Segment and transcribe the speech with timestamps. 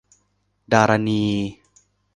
[0.71, 1.21] ดารณี